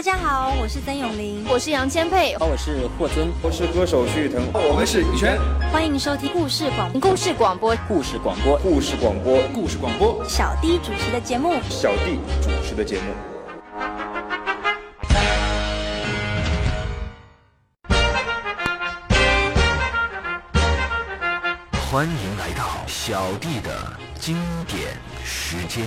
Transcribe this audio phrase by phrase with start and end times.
[0.00, 5.38] 大家好，我是曾永林，我是杨千佩，我是霍尊，我是歌手徐誉腾，我们是羽泉。
[5.70, 7.76] 欢迎收听故事广故事广播。
[7.86, 8.56] 故事广播。
[8.60, 9.42] 故事广播。
[9.52, 10.24] 故事广播。
[10.26, 11.60] 小弟主持的节目。
[11.68, 13.12] 小弟主持的节目。
[21.90, 23.70] 欢迎来到小弟的
[24.18, 24.34] 经
[24.66, 25.86] 典时间。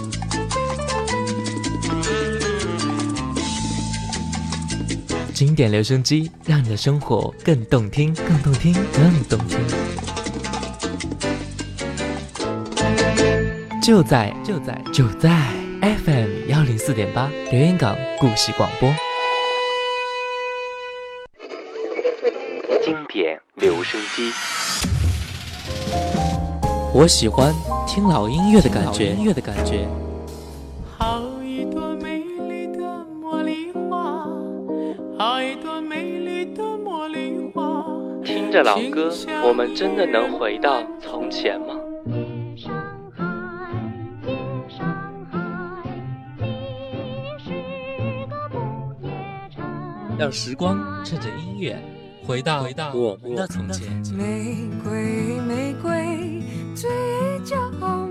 [5.41, 9.57] 经典留声机，让你的生活更动听，更动听，更动听。
[13.81, 15.31] 就在就在就在
[15.81, 18.87] FM 幺零四点八，留言港故事广播。
[22.85, 24.31] 经典留声机，
[26.93, 27.51] 我喜欢
[27.87, 29.87] 听老音乐的感觉，音乐的感觉。
[38.51, 39.09] 听着老歌，
[39.47, 41.67] 我们真的能回到从前吗？
[50.19, 51.81] 让时光趁着音乐
[52.27, 53.87] 回到回到我们的从前。
[54.13, 56.43] 玫瑰，玫瑰，
[56.75, 56.89] 最
[57.45, 58.10] 娇美。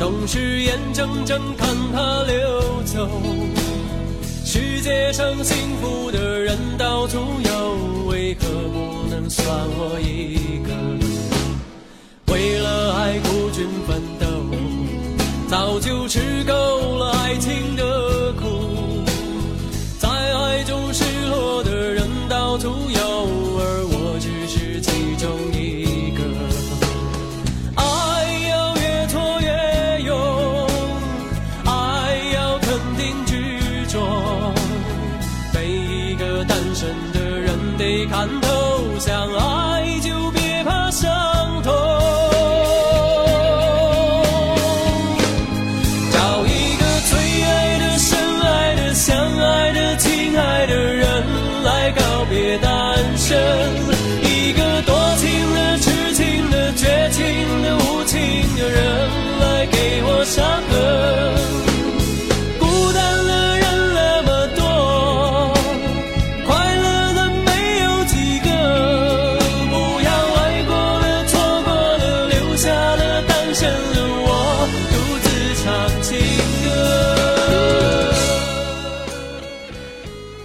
[0.00, 3.06] 总是眼睁睁看它流走。
[4.46, 9.46] 世界上幸福的人到处有，为何不能算
[9.76, 12.32] 我一个？
[12.32, 14.26] 为了爱孤军奋斗，
[15.50, 17.84] 早就吃够了爱情的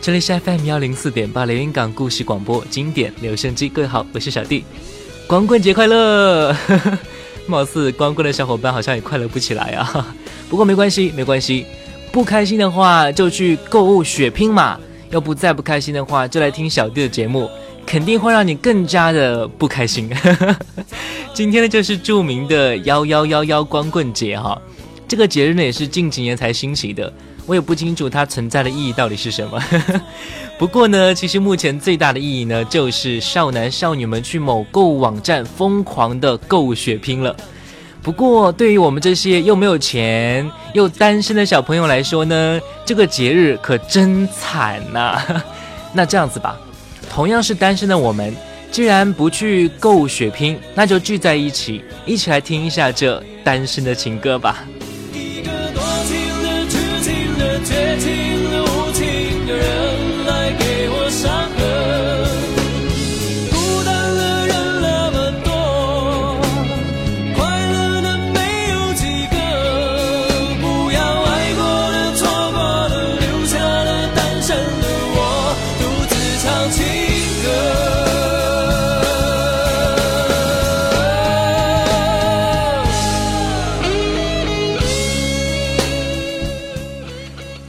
[0.05, 4.63] 这里是 FM 幺零四点八连云港故事广播经典留声机，各位好，我是小弟，
[5.25, 6.55] 光棍节快乐！
[7.49, 10.15] 貌似光棍的小伙伴好像也快乐不起来啊，
[10.47, 11.65] 不过没关系，没关系，
[12.11, 17.49] 不开心的话就去购物血拼嘛，要不再不开心的话就来听小弟的节目，
[17.83, 20.07] 肯定会让你更加的不开心。
[21.33, 24.61] 今天呢就是著名的幺幺幺幺光棍节哈，
[25.07, 27.11] 这个节日呢也是近几年才兴起的。
[27.45, 29.61] 我也不清楚它存在的意义到底是什么。
[30.57, 37.35] 不过呢，其实目前最大的意义呢，就是少男少女们去某购物网站疯狂的购物血拼了。
[38.01, 45.19] 不过，对于我们这些又没有钱又单身的小朋友来说呢，这个节日可真惨呐、
[45.91, 46.55] 那这样子吧，
[47.09, 48.31] 同样是单身的我们，
[48.71, 54.63] 既然不去购物血拼，那就聚在一起，一起来听一下这单身的情歌吧。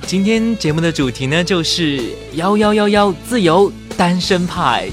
[0.06, 2.00] 今天节目的主题呢，就是
[2.34, 4.88] 幺幺幺幺自由单身派。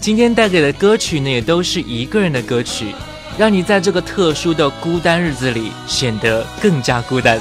[0.00, 2.86] 今天带给的歌曲呢，也都是一个人的歌曲，
[3.38, 7.40] 让你在这个特殊的孤单日子里显得更加孤单。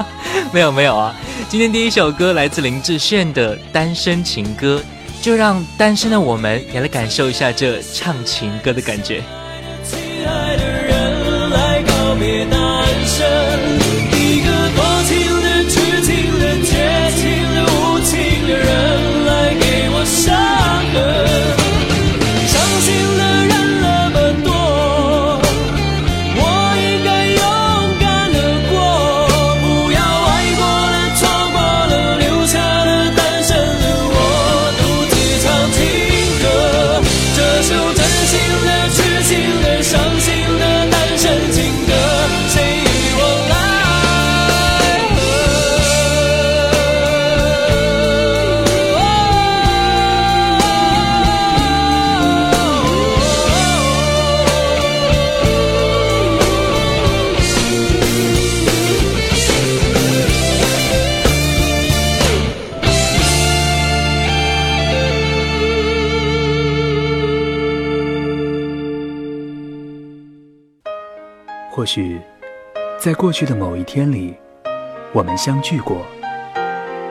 [0.50, 1.14] 没有没有啊，
[1.46, 4.82] 今天第一首歌来自林志炫的《单身情歌》，
[5.22, 9.22] 就让单身的我们也来感受一下这唱情歌的感觉。
[9.84, 13.51] 亲爱的人来告别单身，
[71.74, 72.20] 或许，
[72.98, 74.36] 在过去的某一天里，
[75.10, 76.04] 我们相聚过，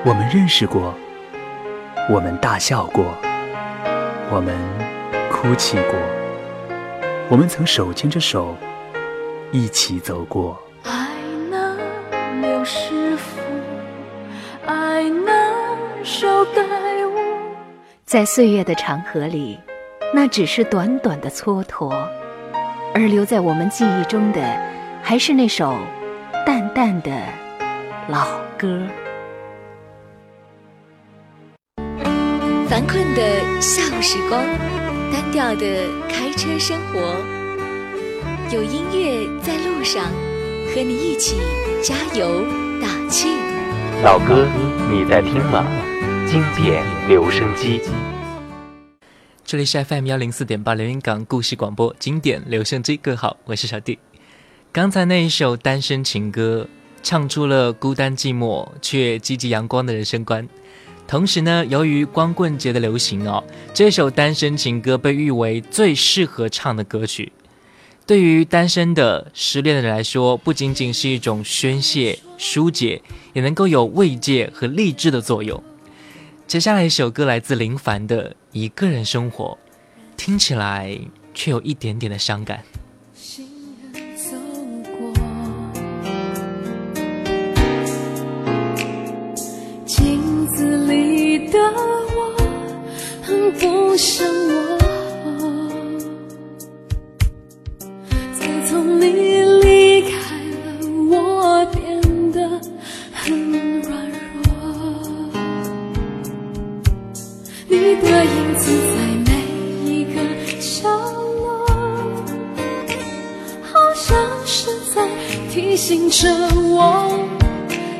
[0.05, 0.93] 我们认识过，
[2.07, 3.03] 我们大笑过，
[4.29, 4.55] 我们
[5.31, 5.95] 哭泣过，
[7.27, 8.55] 我们曾手牵着手
[9.51, 10.61] 一起走过。
[10.83, 11.09] 爱
[11.49, 11.75] 能
[12.39, 13.41] 留师傅，
[14.67, 15.25] 爱能
[16.03, 16.61] 捎带
[17.07, 17.19] 我。
[18.05, 19.59] 在岁月的长河里，
[20.13, 21.91] 那只是短短的蹉跎，
[22.93, 24.41] 而留在我们记忆中的，
[25.01, 25.77] 还是那首
[26.45, 27.11] 淡淡的
[28.09, 28.27] 老
[28.57, 28.81] 歌。
[32.67, 34.41] 烦困的下午时光，
[35.11, 37.15] 单调的开车生活，
[38.51, 40.05] 有音乐在路上，
[40.73, 41.37] 和你一起
[41.81, 42.45] 加油
[42.81, 43.29] 打气。
[44.03, 44.47] 老歌，
[44.89, 45.65] 你在听吗？
[46.27, 47.81] 经典留声机。
[49.51, 53.99] 这里是 FM 幺零四点八连云港故事广播经典留声机，各位好，我是小弟。
[54.71, 56.65] 刚才那一首单身情歌，
[57.03, 60.47] 唱出了孤单寂寞却积极阳光的人生观。
[61.05, 63.43] 同时呢，由于光棍节的流行哦，
[63.73, 67.33] 这首单身情歌被誉为最适合唱的歌曲。
[68.07, 73.01] 对于单身的、失恋的人来说，不仅仅是一种宣泄、疏解，
[73.33, 75.61] 也能够有慰藉和励志的作用。
[76.51, 79.57] 接下来一首歌来自林凡的《一个人生活》，
[80.17, 80.99] 听起来
[81.33, 82.61] 却有一点点的伤感。
[89.85, 92.35] 镜子里的我
[93.23, 94.80] 很不像我。
[115.81, 116.29] 醒着
[116.69, 117.09] 我，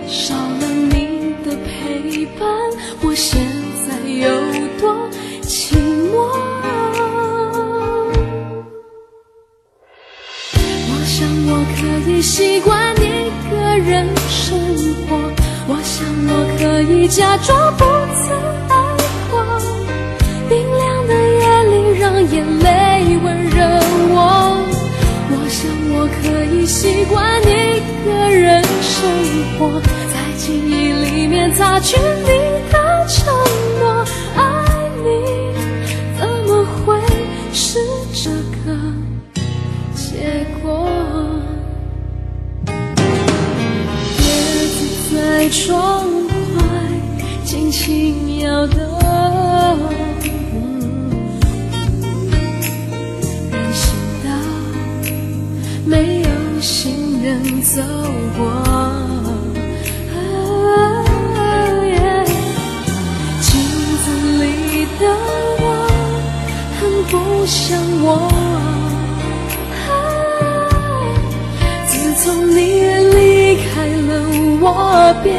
[0.08, 2.48] 少了你的陪伴，
[3.02, 3.42] 我现
[3.82, 4.30] 在有
[4.80, 5.10] 多
[5.42, 5.74] 寂
[6.14, 6.14] 寞。
[10.86, 14.56] 我想我可以习惯一个人生
[15.08, 15.18] 活，
[15.68, 17.84] 我想我可以假装不
[18.22, 18.30] 曾
[18.70, 18.72] 爱
[19.32, 19.34] 过。
[20.48, 23.41] 冰凉的夜里，让眼泪温。
[26.04, 29.08] 我可以习惯一个人生
[29.60, 32.28] 活，在记忆里面擦去你
[32.72, 33.32] 的承
[33.80, 34.04] 诺。
[34.36, 34.42] 爱
[35.04, 35.54] 你
[36.18, 37.00] 怎么会
[37.54, 37.78] 是
[38.16, 38.32] 这
[38.66, 38.76] 个
[39.94, 40.90] 结果？
[42.66, 44.24] 叶
[44.74, 46.62] 子在窗外
[47.46, 48.80] 轻轻摇动。
[57.24, 57.82] 人走
[58.36, 58.40] 过。
[63.42, 63.50] 镜
[64.04, 64.06] 子
[64.42, 64.44] 里
[65.00, 65.02] 的
[65.60, 65.64] 我
[66.80, 67.14] 很不
[67.46, 67.60] 像
[68.02, 68.08] 我。
[71.86, 71.92] 自
[72.24, 72.60] 从你
[73.14, 73.18] 离
[73.70, 74.10] 开了，
[74.60, 74.66] 我
[75.24, 75.30] 变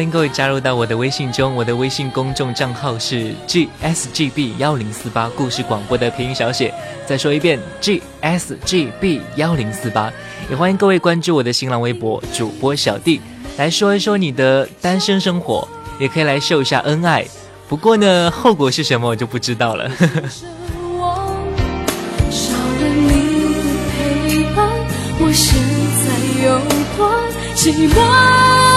[0.00, 6.72] 欢迎各位加入到我的微信中，我的微信公众账号是 gsgb 幺零四八故事广播的拼音小写。
[7.04, 10.10] 再说一遍，gsgb 幺零四八。
[10.48, 13.20] 也欢迎各位关注我的新浪微博主播小弟，
[13.58, 17.26] 来说一说你的单身生活，也可以来秀一下恩爱。
[17.68, 19.86] 不过呢，后果是什么我就不知道了。
[22.30, 23.10] 少了你
[23.52, 23.60] 的
[23.92, 24.66] 陪伴，
[25.20, 25.58] 我现
[26.00, 26.06] 在
[26.42, 26.58] 有
[26.96, 27.06] 多
[27.54, 28.69] 寂寞？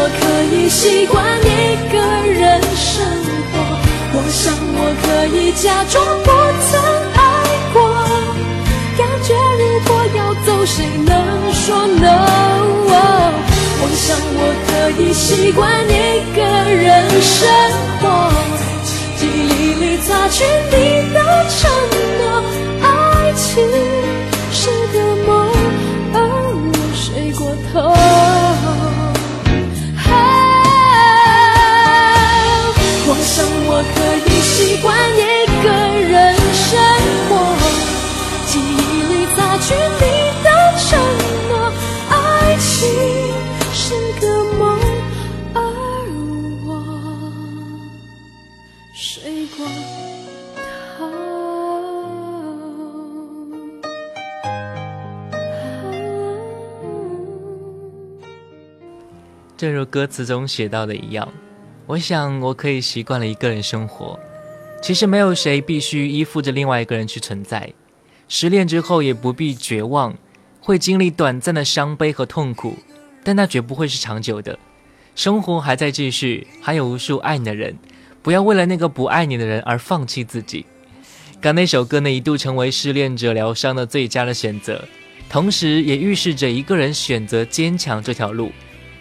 [0.00, 0.22] 我可
[0.54, 1.98] 以习惯一个
[2.30, 3.04] 人生
[3.50, 3.54] 活，
[4.14, 6.30] 我想我可以假装不
[6.70, 6.70] 曾
[7.18, 7.20] 爱
[7.74, 7.76] 过。
[8.96, 11.10] 感觉如果要走，谁能
[11.52, 11.66] 说
[11.98, 12.06] no？
[13.80, 14.06] 我想
[14.38, 14.70] 我可
[15.02, 15.90] 以习惯一
[16.36, 16.38] 个
[16.70, 16.86] 人
[17.20, 17.42] 生
[18.00, 18.06] 活，
[19.18, 20.74] 记忆里擦去你
[21.12, 21.18] 的
[21.58, 21.58] 承
[21.90, 22.07] 诺，
[59.58, 61.28] 正如歌词中写到的一样，
[61.84, 64.16] 我想我可以习惯了一个人生活。
[64.80, 67.72] 其实没有谁必须依附着另外一个人去存在。
[68.28, 70.16] 失恋之后也不必绝望，
[70.60, 72.78] 会经历短暂的伤悲和痛苦，
[73.24, 74.56] 但那绝不会是长久的。
[75.16, 77.76] 生活还在继续，还有无数爱你的人。
[78.22, 80.64] 不要为了那个不爱你的人而放弃自己。
[81.40, 84.84] 刚那首歌呢，一度成为失恋者疗伤的最佳的选择，
[85.28, 88.52] 同时也预示着一个人选择坚强这条路。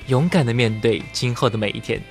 [0.07, 2.01] 勇敢的面对今后的每一天。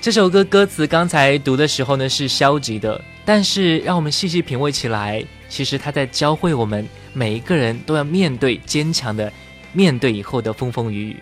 [0.00, 9.32] 这首歌歌词刚才读的时候呢是消极的，但是让我们细细品味起来，其实它在教会我们每一个人都要面对坚强的
[9.72, 11.16] 面对以后的风风雨雨。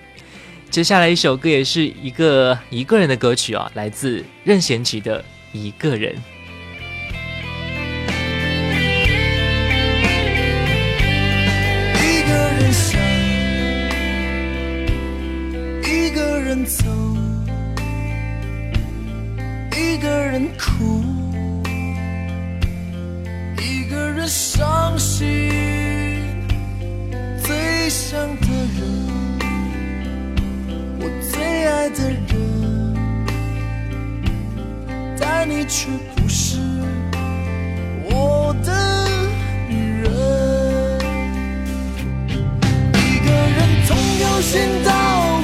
[0.69, 6.14] 接下来一首歌也是一个一个人的歌曲啊，来自任贤齐的《一个人》。
[28.16, 28.80] 最想的人，
[30.99, 31.35] 我最
[31.66, 32.32] 爱的人，
[35.20, 36.58] 但你却不是
[38.04, 38.73] 我的
[39.68, 40.08] 女人。
[42.94, 44.90] 一个人从有心到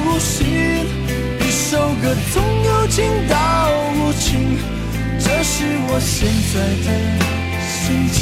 [0.07, 0.41] 无心，
[1.41, 3.35] 一首歌从有情到
[3.93, 4.57] 无情，
[5.19, 6.89] 这是我现在的
[7.69, 8.21] 心情，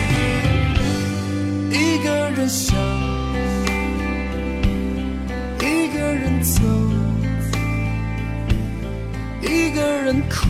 [10.31, 10.47] 哭，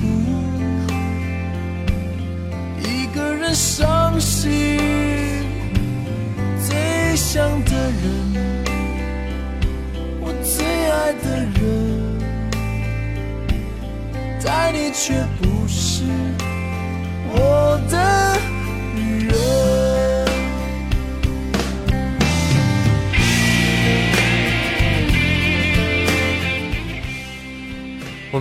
[2.80, 4.78] 一个人伤心。
[6.64, 8.64] 最想的人，
[10.22, 11.26] 我最爱的
[11.60, 11.62] 人。
[14.44, 16.04] 但你却不是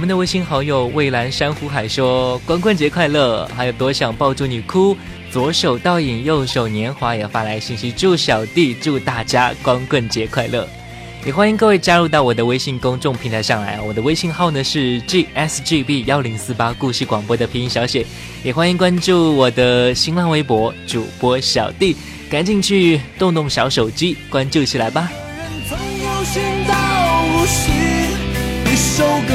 [0.00, 4.97] 们的微信好友蔚蓝珊瑚海说：“光棍节快乐！”还有多想抱住你哭，
[5.30, 10.66] 左手倒影，右手年华也发来信息，祝小弟，祝大家光棍节快乐。
[11.26, 13.83] 也欢迎各位加入到我的微信公众平台上来啊！
[13.87, 18.07] 我的微信号呢是 gsgb 幺零四八故事广播的拼音小写，
[18.42, 21.95] 也欢迎关注我的新浪微博主播小弟，
[22.30, 25.11] 赶紧去动动小手机关注起来吧。
[28.64, 29.35] 一首歌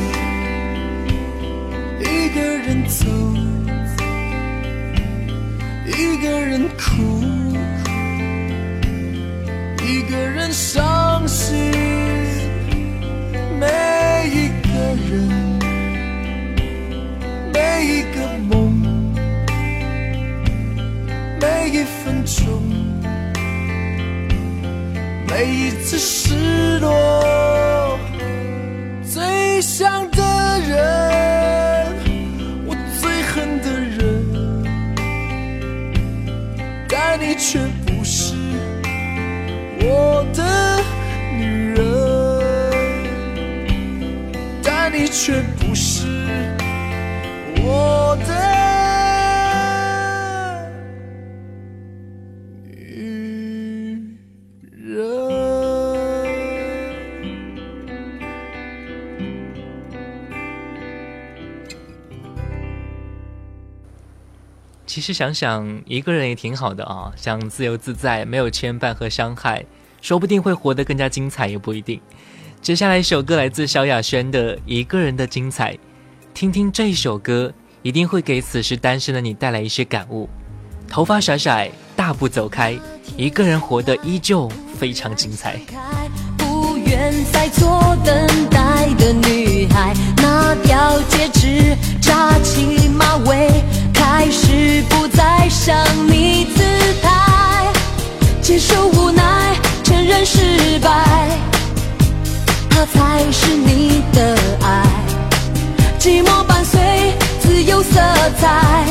[26.31, 27.99] 失落，
[29.03, 30.23] 最想的
[30.65, 31.93] 人，
[32.65, 33.99] 我最恨的人，
[36.87, 38.33] 但你却不是
[39.81, 40.81] 我的
[41.37, 41.81] 女人。
[44.63, 46.07] 但你却不是
[47.57, 48.33] 我的
[64.93, 69.63] 其实想想，一个人也挺好的啊，想自由自在，没有牵绊和伤害，
[70.01, 71.97] 说不定会活得更加精彩，也不一定。
[72.61, 75.73] 接下来一首歌来自萧亚轩的《一个人的精彩》，
[76.33, 80.27] 听听这首歌，一定会给此时单身的你带来一些感悟。
[80.89, 82.77] 头发甩甩，大步走开，
[83.15, 85.57] 一个人活得依旧非常精彩。
[86.37, 93.63] 不愿再做等待的女孩，拿掉戒指，扎起马尾，
[94.23, 95.75] 开始不再想
[96.07, 96.63] 你姿
[97.01, 97.65] 态，
[98.39, 101.27] 接受无奈，承认失败。
[102.69, 104.85] 他才是你的爱，
[105.99, 106.79] 寂寞伴随
[107.41, 107.99] 自由色
[108.39, 108.85] 彩，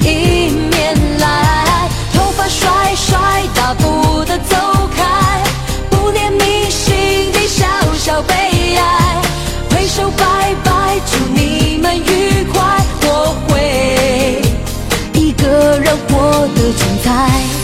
[0.00, 3.16] 迎面来，头发甩甩，
[3.54, 4.56] 大步的走
[4.96, 5.40] 开，
[5.88, 7.64] 不念你心底小
[7.96, 8.34] 小悲
[8.74, 9.22] 哀，
[9.70, 12.33] 挥手拜拜，祝你们愉
[16.44, 17.63] 我的精彩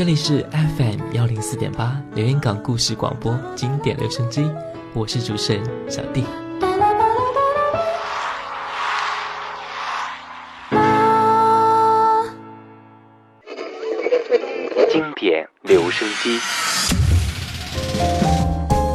[0.00, 4.50] 这里是 FM 幺零四点八连云港故事广播经典留声机，
[4.94, 6.24] 我是主持人小弟。
[14.90, 16.40] 经典留声机，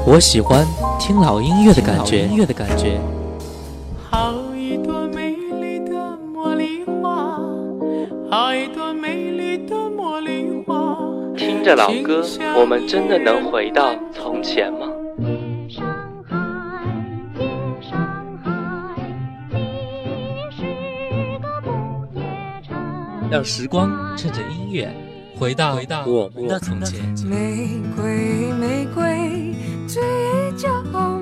[0.07, 0.65] 我喜欢
[0.99, 2.23] 听老音乐的感觉。
[2.25, 2.99] 音乐的感觉。
[11.65, 12.23] 着老歌，
[12.55, 14.87] 我们真的能回到从前吗？
[23.31, 24.87] 让时光趁着音乐
[25.35, 27.01] 回到回到我们的从前。
[27.27, 29.55] 玫瑰，玫瑰，
[29.87, 30.03] 最
[30.55, 31.14] 娇美。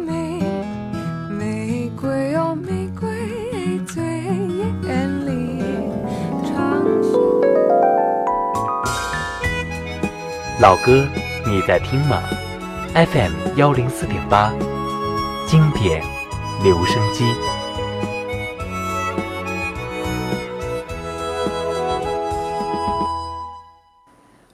[10.63, 11.05] 老歌，
[11.45, 12.23] 你在听吗
[12.95, 14.49] ？FM 幺零四点八，
[15.45, 16.01] 经典
[16.63, 17.25] 留声机。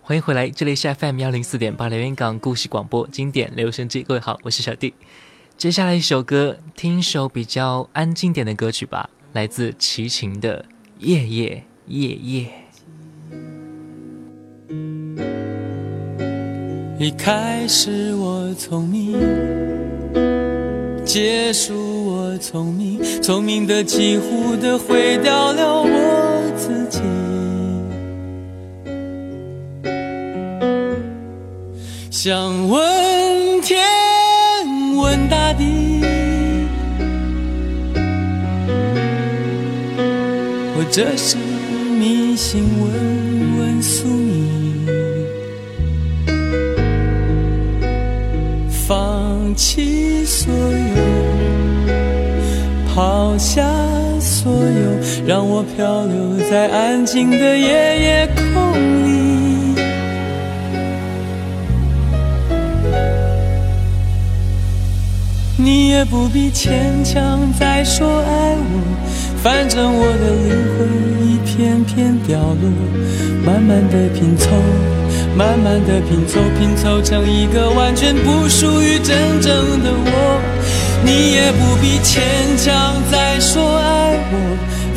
[0.01, 4.01] 欢迎回来，这里是 FM 幺零四点八连云港故事广播经典留声机。
[4.01, 4.95] 各位好，我是小弟。
[5.57, 10.63] 接下来一首歌，听一首比较安静点的歌曲吧，来自齐秦的
[10.97, 12.45] 《夜夜夜夜》。
[16.99, 19.17] 一开始我聪明，
[21.05, 21.73] 结束
[22.05, 25.87] 我聪明，聪明的几乎的毁掉了我
[26.57, 26.99] 自己。
[32.11, 33.79] 想问天，
[34.97, 36.01] 问大地，
[40.75, 41.37] 或者是
[41.97, 43.18] 迷信，问
[55.29, 58.73] 让我漂流在安静的夜夜空
[59.05, 59.75] 里。
[65.55, 68.81] 你也不必牵强再说爱我，
[69.43, 70.89] 反正我的灵魂
[71.27, 72.71] 一片片掉落，
[73.45, 74.49] 慢慢的拼凑，
[75.37, 80.41] 慢慢的拼凑，拼凑成一个完全不属于真正的我。
[81.05, 82.23] 你也不必牵
[82.57, 84.35] 强再说爱我，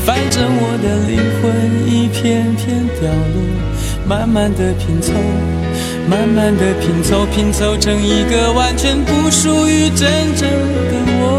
[0.04, 1.42] 反正我的灵魂
[1.86, 3.36] 一片片凋落，
[4.06, 5.12] 慢慢的拼凑。
[6.10, 10.50] 慢慢的拼凑，拼凑成一个完全不属于真正
[10.90, 11.31] 的我。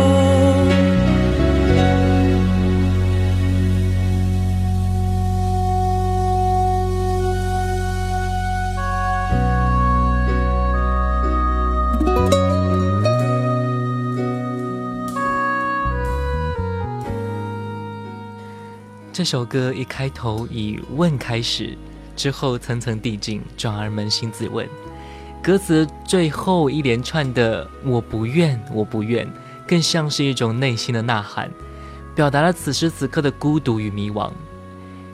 [19.13, 21.77] 这首歌一开头以问开始。
[22.15, 24.67] 之后层层递进，转而扪心自问。
[25.41, 29.27] 歌词最后一连串的“我不愿，我不愿”，
[29.67, 31.51] 更像是一种内心的呐喊，
[32.15, 34.31] 表达了此时此刻的孤独与迷惘。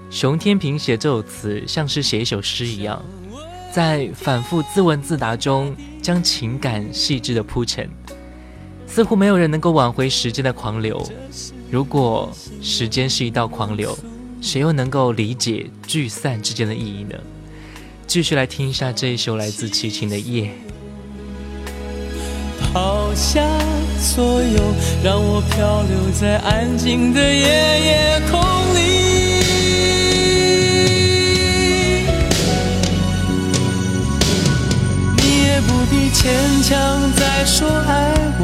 [0.09, 3.03] 熊天平写这首词，像是写一首诗一样，
[3.71, 7.89] 在反复自问自答中，将情感细致的铺陈。
[8.85, 11.05] 似乎没有人能够挽回时间的狂流。
[11.71, 13.95] 如果时间是一道狂流，
[14.41, 17.15] 谁又能够理解聚散之间的意义呢？
[18.08, 20.45] 继续来听一下这一首来自齐秦的《夜》。
[22.73, 23.47] 抛下
[23.99, 28.41] 所有，让我漂流在安静的夜夜空
[28.73, 28.79] 里。
[35.17, 38.43] 你也不必牵强再说爱我，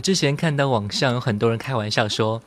[0.00, 2.42] 之前看到网上有很多人开玩笑说，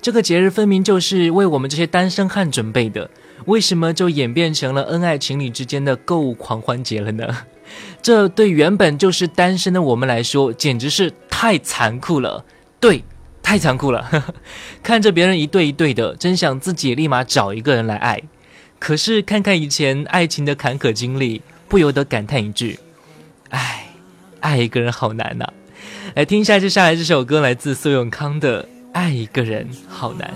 [0.00, 3.10] 这个节日分明就是为我们这些单身汉准备的，
[3.46, 7.36] 为什么就演变成了恩爱情侣之间的购物狂欢节了呢？
[8.00, 12.44] 这对原本就是单身的我们来说，简直是太残酷了。
[12.78, 13.02] 对，
[13.42, 14.08] 太残酷了。
[14.82, 18.22] 看着别人一对一对的，真想自己立马找一个人来爱。
[18.78, 22.78] 可是看看以前爱情的坎坷经历，不由得感叹一句：
[23.48, 23.86] 唉，
[24.40, 25.52] 爱一个人好难呐、
[26.16, 30.32] 来听一下接下来这首歌，来自苏永康的《爱一个人好难》。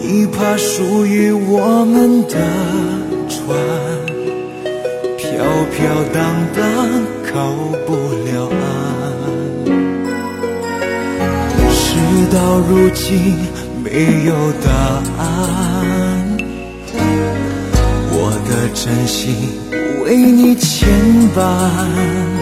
[0.00, 2.38] 你怕属于我们的
[3.28, 3.58] 船
[5.18, 6.62] 飘飘荡荡
[7.26, 7.50] 靠
[7.84, 8.62] 不了岸，
[11.72, 11.96] 事
[12.32, 13.34] 到如今
[13.82, 14.70] 没有答
[15.18, 16.36] 案，
[18.12, 19.34] 我的真心
[20.04, 20.88] 为你牵
[21.34, 22.41] 绊。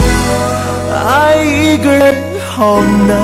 [1.31, 2.13] 爱一个人
[2.45, 3.17] 好难。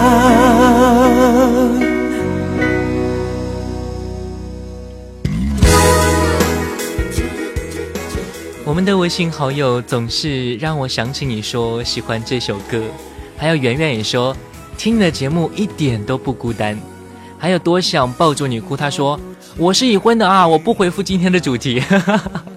[8.64, 12.82] 我们的微信好友总是让我想起你说喜欢这首歌，
[13.36, 14.34] 还有圆圆也说
[14.78, 16.80] 听你的节目一点都不孤单，
[17.38, 18.78] 还有多想抱住你哭。
[18.78, 19.20] 他说
[19.58, 21.84] 我是已婚的啊，我不回复今天的主题。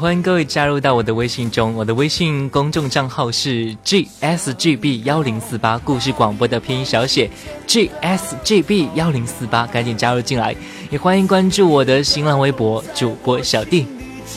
[0.00, 7.30] 欢迎各位加入到我的微信中，我的微信公众账号是 gsgb 幺零四八故事广播的拼音小写
[7.66, 10.56] gsgb 幺零四八，赶紧加入进来。
[10.88, 13.86] 也欢迎关注我的新浪微博主播小弟。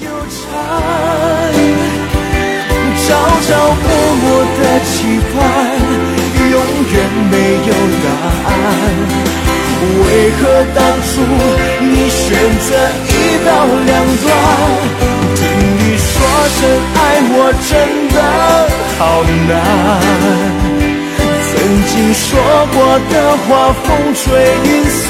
[0.01, 0.03] 朝
[3.47, 3.87] 朝暮
[4.19, 5.39] 暮的期盼，
[6.51, 6.59] 永
[6.91, 7.73] 远没有
[8.03, 8.09] 答
[8.49, 8.51] 案。
[10.03, 10.41] 为何
[10.75, 11.23] 当初
[11.79, 12.75] 你选择
[13.07, 13.11] 一
[13.45, 13.49] 刀
[13.85, 14.27] 两断？
[16.53, 16.61] 听你说声
[16.95, 16.97] 爱
[17.29, 17.37] 我
[17.69, 17.71] 真
[18.13, 18.17] 的
[18.97, 19.01] 好
[19.49, 19.51] 难。
[21.49, 21.51] 曾
[21.87, 22.23] 经说
[22.73, 22.77] 过
[23.09, 23.13] 的
[23.43, 23.47] 话，
[23.83, 24.23] 风吹
[24.63, 25.01] 云散。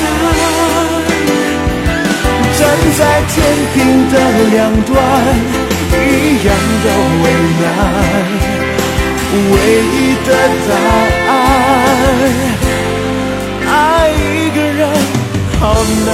[2.56, 2.62] 站
[2.98, 3.36] 在天
[3.74, 3.76] 平
[4.10, 4.14] 的
[4.52, 4.92] 两端，
[5.92, 5.98] 一
[6.46, 6.48] 样
[6.84, 6.86] 的
[7.24, 7.26] 为
[7.62, 7.66] 难，
[9.52, 9.54] 唯
[9.92, 10.30] 一的
[10.68, 10.72] 答
[11.30, 11.32] 案，
[13.68, 13.72] 爱
[14.12, 14.22] 一
[14.56, 14.82] 个人
[15.60, 15.62] 好
[16.06, 16.10] 难。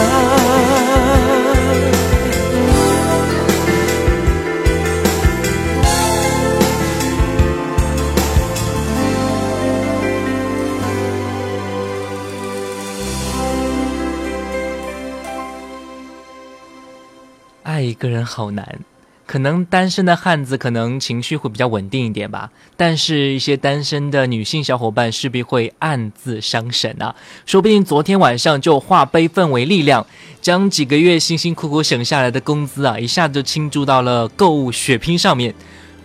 [18.30, 18.80] 好难，
[19.26, 27.15] 可能单身的汉子可能情绪会比较稳定一点吧，但是一些单身的女性小伙伴势必会暗自伤神啊！
[27.48, 30.06] 说不定昨天晚上就化悲愤为力量，
[30.39, 35.54] 将几个月辛辛苦苦省下来的工资啊，一下子就倾注到了购物血拼上面，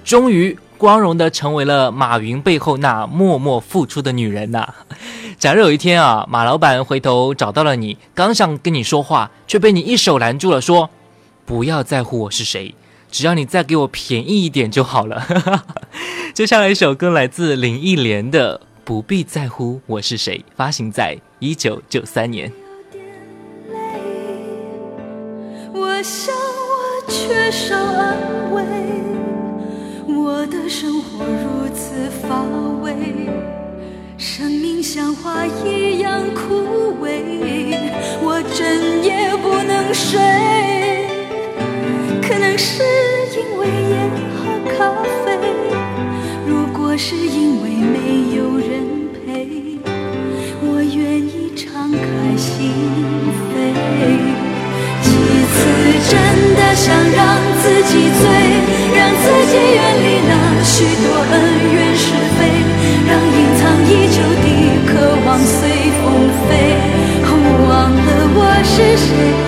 [0.03, 4.67] 终于光荣的成为了马云背后那默默付出的女人呐！
[5.39, 10.89] 假如有一天啊，马老板回头找到了你，刚想跟你说话，却被你一手拦住了，说。
[11.47, 12.75] 不要在乎我是谁，
[13.11, 15.27] 只要你再给我便宜一点就好了。
[16.33, 22.51] 接下来一首歌来自林忆莲的《不必在乎我是谁》，发行在一九九三年。
[25.73, 28.17] 我想我缺少安
[28.53, 28.65] 慰，
[30.09, 32.43] 我的生活如此乏
[32.83, 32.95] 味，
[34.17, 37.79] 生命像花一样枯萎，
[38.23, 40.54] 我整夜不能睡。
[68.97, 69.44] 是谁。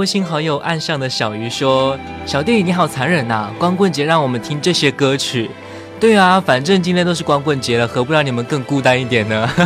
[0.00, 3.50] 微信好友岸上的小鱼说：“小弟你好残忍呐！
[3.58, 5.50] 光棍节让我们听这些歌曲。
[6.00, 9.46] 对啊，反正今天都是光棍节了，何不让你们更孤单一点呢？”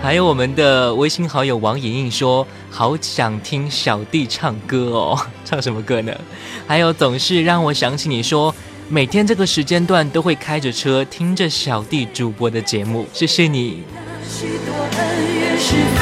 [0.00, 6.12] 还有我们的微信好友王莹莹说：“好想听小弟唱歌哦， 唱什么歌呢？”
[6.68, 8.54] 还有总是让我想起你说，
[8.88, 13.82] 每天这个时间段都会开着车听着小弟主播的节目，谢谢你。
[15.66, 16.00] 是非，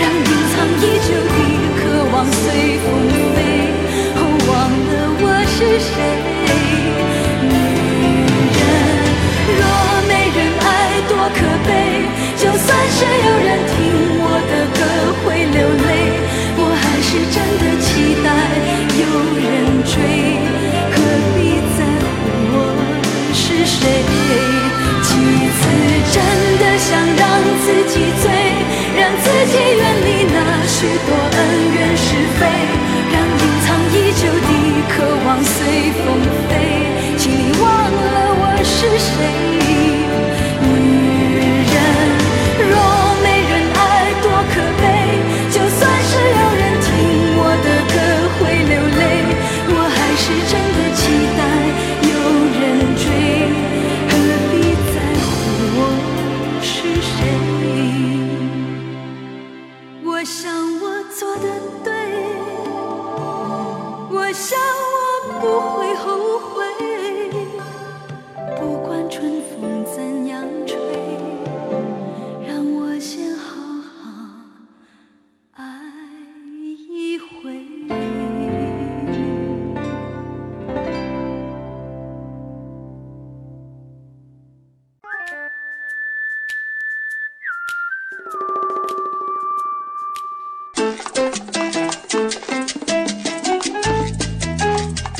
[0.00, 1.38] 让隐藏已久的
[1.78, 1.80] 渴
[2.12, 2.42] 望随
[2.80, 2.86] 风
[3.36, 3.38] 飞，
[4.48, 6.09] 忘了我是谁。
[29.50, 31.38] 且远离那许多恩
[31.74, 32.06] 怨是
[32.38, 32.46] 非，
[33.12, 34.48] 让隐藏已久的
[34.88, 34.94] 渴
[35.26, 36.06] 望随风
[36.48, 36.50] 飞。
[37.18, 37.98] 请你忘了
[38.38, 39.59] 我是谁。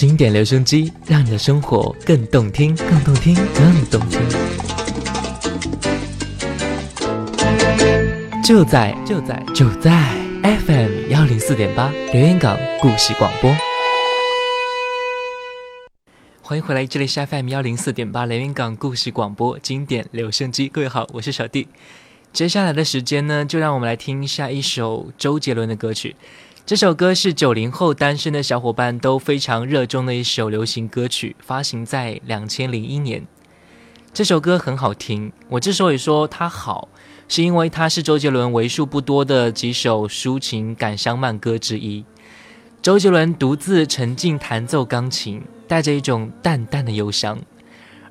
[0.00, 4.18] 经典留声机，让你的生活更动听，更动听，更动听。
[8.42, 9.92] 就在就在就在
[10.42, 13.54] FM 幺零四点八留言港故事广播。
[16.40, 20.66] 欢迎回来，这里是 FM 幺零四点八连云港故事广播经典留声机。
[20.68, 21.68] 各位好，我是小弟。
[22.32, 26.16] 接下来的时间呢，就让我们来听下一首周杰伦的歌曲。
[26.70, 33.26] 这首歌是九零后单身的小伙伴都非常热衷的一首流行歌曲，发行在两千零一年。
[34.14, 36.88] 这首歌很好听，我之所以说它好，
[37.26, 42.04] 是因为它是周杰伦为数不多的几首抒情感伤慢歌之一。
[42.80, 47.36] 周杰伦独自沉浸弹奏钢琴，带着一种淡淡的忧伤，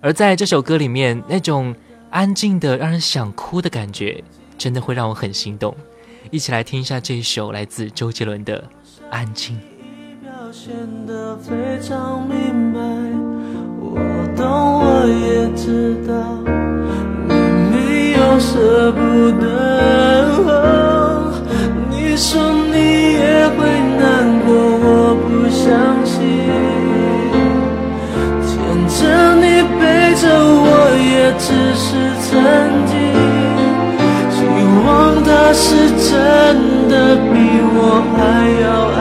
[0.01, 1.73] 而在这首歌里面，那种
[2.09, 4.21] 安静的让人想哭的感觉，
[4.57, 5.73] 真的会让我很心动。
[6.31, 8.61] 一起来听一下这一首来自周杰伦的
[9.09, 9.57] 《安静》。
[10.21, 10.71] 表现
[11.07, 11.51] 得非
[11.81, 12.79] 常明白，
[13.81, 13.97] 我
[14.37, 14.45] 懂，
[14.79, 16.13] 我也知道，
[17.27, 17.33] 你
[17.71, 18.99] 没有舍不
[19.41, 19.47] 得。
[21.89, 22.39] 你说
[22.71, 22.77] 你
[23.13, 23.65] 也会
[23.97, 25.65] 难过，我不相
[26.05, 26.13] 信。
[28.45, 28.53] 牵
[28.87, 28.99] 着
[29.33, 29.45] 你
[29.79, 29.81] 背
[30.13, 30.63] 着我，
[30.93, 31.87] 也只是
[32.21, 32.29] 曾
[32.85, 32.98] 经。
[35.49, 38.21] 他是真的比我还
[38.61, 38.98] 要爱。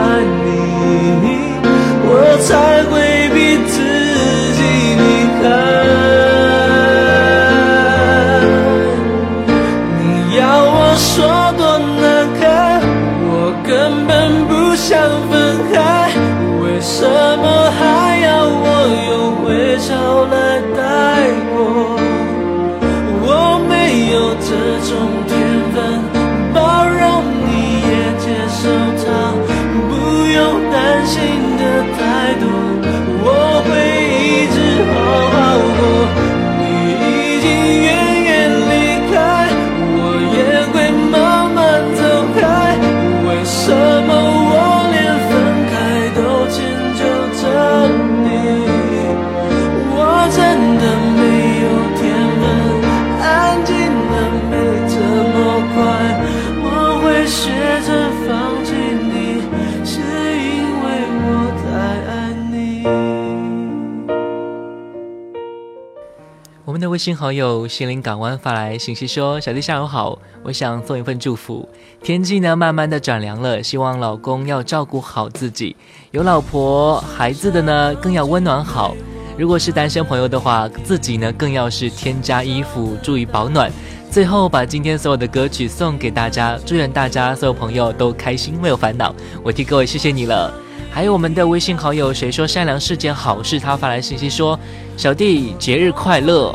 [66.99, 71.67] 新好友心灵港湾发来信息说：“小弟下午好，我想送一份祝福。
[72.03, 75.77] 天气呢慢慢的转凉了，希望老公要照顾好自己，
[76.11, 78.97] 有老婆孩子的呢更要温暖好。
[79.37, 83.71] 如果是单身朋友的话，自己呢更要是添加衣服，注意保暖。
[84.11, 89.15] 最后把今天所有的歌曲送给大家，祝愿大家所有朋友都开心，没有烦恼。
[89.41, 90.53] 我替各位谢谢你了。”
[90.91, 93.57] 还有我们的微信好友，谁说善良是件好事？
[93.57, 94.59] 他发来信息说
[94.97, 96.53] ：“小弟节日快乐。”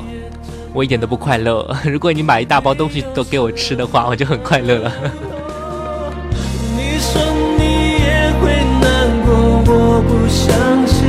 [0.74, 1.64] 我一点都不快乐。
[1.86, 4.92] 如果你买一大包东西都给我吃的话，我就很快乐了。
[6.76, 7.22] 你说
[7.56, 7.62] 你
[8.02, 8.50] 也会
[8.82, 8.90] 难
[9.24, 9.32] 过，
[9.66, 10.52] 我不相
[10.84, 11.06] 信。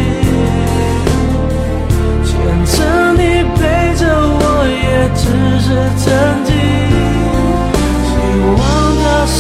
[2.24, 2.32] 牵
[2.64, 2.78] 着
[3.14, 3.60] 你陪
[3.98, 4.40] 着我，
[4.70, 5.26] 也只
[5.60, 6.06] 是曾
[6.46, 6.54] 经。
[8.06, 8.14] 希
[8.56, 8.62] 望
[9.02, 9.36] 他是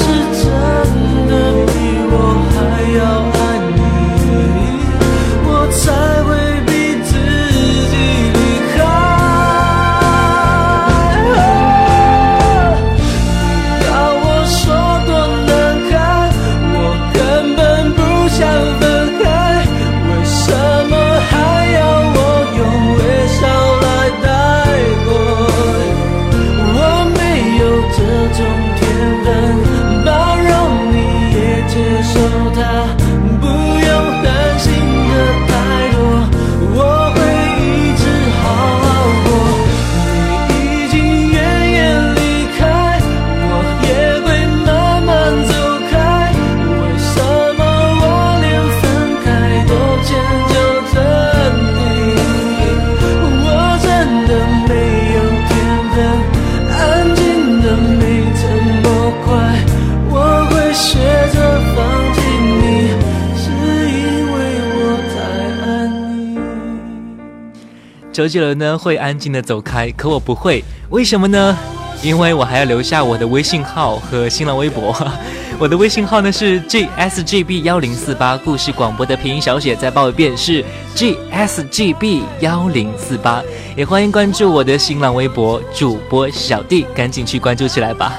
[68.15, 71.57] 周杰伦呢会安静的走开，可我不会，为什么呢？
[72.01, 74.95] 因为我还要留下我的微信号和新浪微博。
[75.59, 80.63] 我的微信号呢是 gsgb 幺零四八，故事广播的拼音小写再报一遍是
[80.95, 83.43] gsgb 幺零四八，
[83.75, 88.13] 也欢迎关注我的新浪微博主播小弟，赶紧去关注起来吧。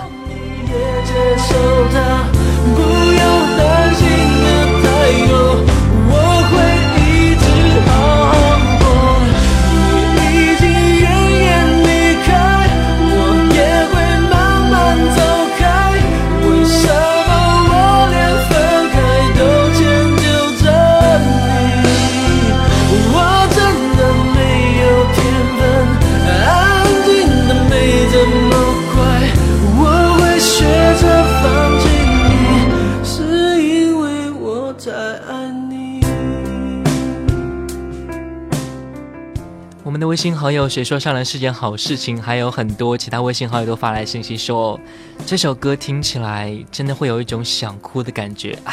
[40.16, 44.80] 微信好友谁说上来是件好事情，还有很多其他微信好友都发来信息说，
[45.26, 48.72] 这首歌听起来真的会有一种想哭的感觉啊。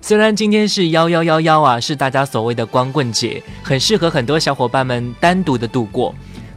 [0.00, 6.14] 虽然今天是幺幺幺幺啊，是大家所谓的光棍节，很适合很多小伙伴们单独的度过，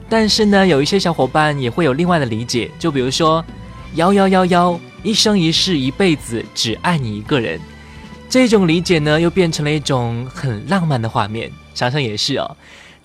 [0.07, 3.43] 但是呢，有一些小伙伴也会有另外的理解，就比如说
[3.95, 7.59] 幺幺幺幺，一生一世一辈子只爱你一个人，
[8.29, 11.51] 这种理解呢，又变成了一种很浪漫的画面。
[11.73, 12.55] 想想也是哦。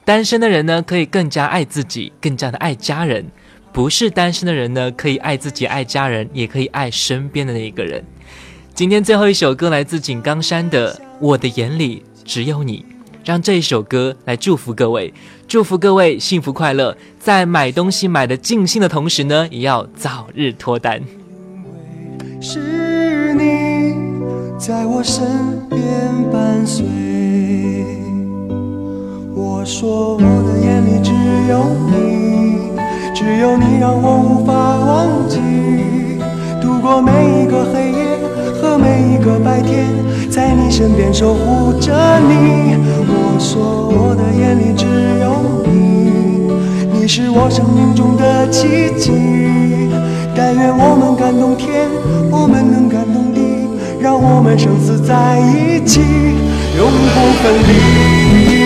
[0.07, 3.25] 单身的人呢，可以更加爱自己，更加的爱家人；
[3.73, 8.05] 不是单身的人呢，可以爱自己、爱家人，也可以爱身边的那一个人。
[8.73, 12.87] 今天最后一首歌来自井冈山的《我的眼里只有你》，
[13.25, 15.13] 让这一首歌来祝福各位，
[15.49, 21.03] 祝福各位幸福快乐，在买东西买的尽兴的同时呢，也要早日脱单。
[22.41, 23.97] 是你
[24.57, 25.27] 在我身
[25.69, 25.81] 边
[26.31, 27.06] 伴随。
[29.67, 31.11] 说我的眼里只
[31.51, 32.71] 有你，
[33.13, 35.41] 只有你让我无法忘记。
[36.63, 37.11] 度过每
[37.43, 38.17] 一个黑夜
[38.55, 39.89] 和每一个白天，
[40.31, 42.77] 在你身边守护着你。
[43.09, 44.87] 我说我的眼里只
[45.19, 49.91] 有你，你是我生命中的奇迹。
[50.37, 51.91] 但愿我们感动天，
[52.31, 53.41] 我们能感动地，
[53.99, 56.01] 让我们生死在一起，
[56.79, 58.66] 永不分离。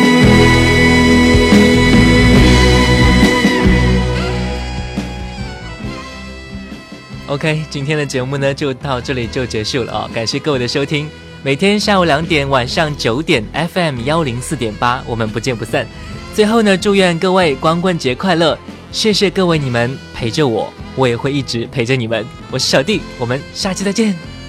[7.30, 11.08] OK，今天的节目呢就到这里就结束了啊，感谢各位的收听。
[11.44, 13.40] 每天下午两点、晚上九点
[13.72, 15.86] ，FM 幺零四点八，我们不见不散。
[16.34, 18.58] 最后呢，祝愿各位光棍节快乐！
[18.90, 22.26] 谢谢各位你们陪着我，我也会一直陪着你们。
[22.50, 24.39] 我是小弟，我们下期再见。